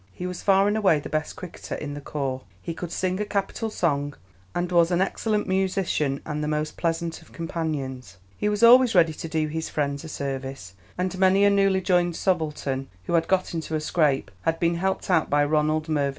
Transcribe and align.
He 0.13 0.25
was 0.25 0.41
far 0.41 0.67
and 0.67 0.75
away 0.75 0.99
the 0.99 1.09
best 1.09 1.35
cricketer 1.35 1.75
in 1.75 1.93
the 1.93 2.01
corps; 2.01 2.41
he 2.59 2.73
could 2.73 2.91
sing 2.91 3.19
a 3.19 3.23
capital 3.25 3.69
song, 3.69 4.15
and 4.55 4.71
was 4.71 4.89
an 4.89 4.99
excellent 4.99 5.45
musician 5.45 6.21
and 6.25 6.43
the 6.43 6.47
most 6.47 6.75
pleasant 6.75 7.21
of 7.21 7.31
companions. 7.31 8.17
He 8.35 8.49
was 8.49 8.63
always 8.63 8.95
ready 8.95 9.13
to 9.13 9.27
do 9.29 9.45
his 9.45 9.69
friends 9.69 10.03
a 10.03 10.09
service, 10.09 10.73
and 10.97 11.15
many 11.19 11.43
a 11.45 11.51
newly 11.51 11.81
joined 11.81 12.15
subaltern 12.15 12.87
who 13.03 13.21
got 13.21 13.53
into 13.53 13.75
a 13.75 13.79
scrape 13.79 14.31
had 14.41 14.59
been 14.59 14.73
helped 14.77 15.11
out 15.11 15.29
by 15.29 15.45
Ronald 15.45 15.87
Mervyn's 15.87 16.09
purse. 16.09 16.09